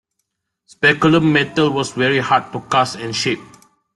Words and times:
Speculum 0.65 1.31
metal 1.31 1.69
was 1.69 1.91
very 1.91 2.17
hard 2.17 2.51
to 2.53 2.61
cast 2.71 2.95
and 2.95 3.15
shape. 3.15 3.39